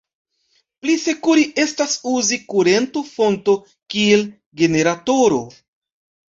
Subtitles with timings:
[0.85, 3.55] Pli sekure estas uzi kurento-fonto
[3.95, 4.25] kiel
[4.63, 5.41] generatoro.